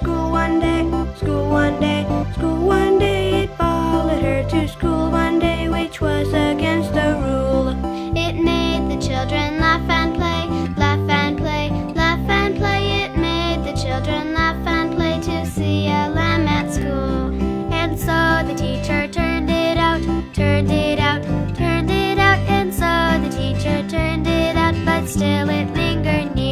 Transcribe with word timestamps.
school 0.00 0.30
one 0.30 0.58
day, 0.60 0.82
school 1.16 1.50
one 1.50 1.78
day, 1.78 2.06
school 2.32 2.66
one 2.66 2.98
day. 2.98 3.42
It 3.42 3.50
followed 3.56 4.22
her 4.22 4.42
to 4.48 4.66
school 4.66 5.10
one 5.10 5.38
day, 5.38 5.68
which 5.68 6.00
was 6.00 6.28
against 6.28 6.94
the 6.94 7.08
rule. 7.24 7.68
It 8.16 8.34
made 8.36 8.88
the 8.90 8.98
children 9.06 9.60
laugh 9.60 9.88
and 9.88 10.14
play, 10.14 10.42
laugh 10.76 11.06
and 11.08 11.36
play, 11.36 11.70
laugh 11.94 12.26
and 12.28 12.56
play. 12.56 13.02
It 13.04 13.16
made 13.16 13.62
the 13.64 13.74
children 13.74 14.32
laugh 14.32 14.66
and 14.66 14.94
play 14.96 15.20
to 15.20 15.44
see 15.44 15.88
a 15.88 16.08
lamb 16.08 16.48
at 16.48 16.72
school. 16.72 17.34
And 17.72 17.98
so 17.98 18.18
the 18.48 18.54
teacher 18.54 19.06
turned 19.08 19.50
it 19.50 19.76
out, 19.76 20.00
turned 20.32 20.70
it 20.70 20.98
out, 20.98 21.22
turned 21.54 21.90
it 21.90 22.18
out. 22.18 22.38
And 22.48 22.72
so 22.72 22.90
the 23.24 23.30
teacher 23.36 23.86
turned 23.88 24.26
it 24.26 24.56
out, 24.56 24.74
but 24.86 25.06
still 25.06 25.50
it 25.50 25.68
lingered 25.74 26.34
near. 26.34 26.49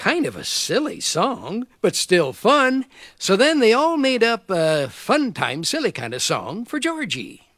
Kind 0.00 0.24
of 0.24 0.34
a 0.34 0.44
silly 0.44 0.98
song, 0.98 1.66
but 1.82 1.94
still 1.94 2.32
fun. 2.32 2.86
So 3.18 3.36
then 3.36 3.60
they 3.60 3.74
all 3.74 3.98
made 3.98 4.24
up 4.24 4.48
a 4.48 4.88
fun 4.88 5.34
time 5.34 5.62
silly 5.62 5.92
kind 5.92 6.14
of 6.14 6.22
song 6.22 6.64
for 6.64 6.80
Georgie. 6.80 7.49